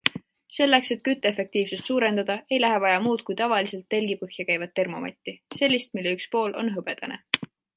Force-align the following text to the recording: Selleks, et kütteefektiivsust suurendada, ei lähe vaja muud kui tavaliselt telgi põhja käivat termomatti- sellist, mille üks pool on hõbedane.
Selleks, 0.57 0.87
et 0.95 1.03
kütteefektiivsust 1.07 1.91
suurendada, 1.91 2.37
ei 2.57 2.59
lähe 2.65 2.79
vaja 2.85 3.03
muud 3.05 3.23
kui 3.27 3.37
tavaliselt 3.43 3.87
telgi 3.95 4.17
põhja 4.25 4.47
käivat 4.51 4.75
termomatti- 4.81 5.37
sellist, 5.63 5.97
mille 5.99 6.19
üks 6.19 6.33
pool 6.37 6.61
on 6.65 6.77
hõbedane. 6.79 7.21